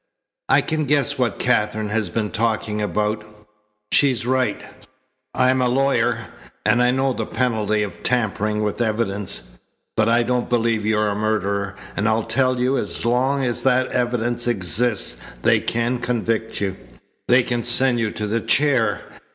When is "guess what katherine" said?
0.85-1.89